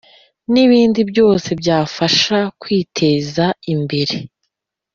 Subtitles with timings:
[0.51, 4.15] N ibindi byose byabafasha kwiteza imbere